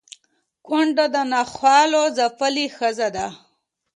کونډه 0.65 1.05
د 1.13 1.15
ناخوالو 1.31 2.03
ځپلې 2.17 2.65
ښځه 2.77 3.07
ده 3.15 3.27